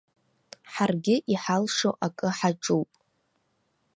[0.71, 2.89] Ҳаргьы иҳалшо акы ҳаҿуп.